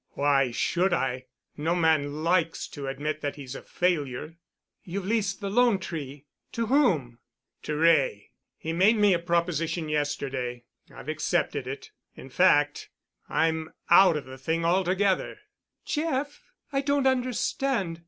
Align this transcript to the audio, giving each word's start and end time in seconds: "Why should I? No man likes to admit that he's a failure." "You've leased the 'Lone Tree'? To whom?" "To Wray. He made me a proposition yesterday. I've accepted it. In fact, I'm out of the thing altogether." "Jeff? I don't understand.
"Why 0.13 0.49
should 0.49 0.93
I? 0.93 1.25
No 1.55 1.75
man 1.75 2.23
likes 2.23 2.67
to 2.69 2.87
admit 2.87 3.21
that 3.21 3.35
he's 3.35 3.53
a 3.53 3.61
failure." 3.61 4.39
"You've 4.83 5.05
leased 5.05 5.41
the 5.41 5.49
'Lone 5.51 5.77
Tree'? 5.77 6.25
To 6.53 6.65
whom?" 6.65 7.19
"To 7.61 7.75
Wray. 7.75 8.31
He 8.57 8.73
made 8.73 8.95
me 8.95 9.13
a 9.13 9.19
proposition 9.19 9.89
yesterday. 9.89 10.63
I've 10.91 11.07
accepted 11.07 11.67
it. 11.67 11.91
In 12.15 12.31
fact, 12.31 12.89
I'm 13.29 13.71
out 13.91 14.17
of 14.17 14.25
the 14.25 14.39
thing 14.39 14.65
altogether." 14.65 15.37
"Jeff? 15.85 16.51
I 16.73 16.81
don't 16.81 17.05
understand. 17.05 17.99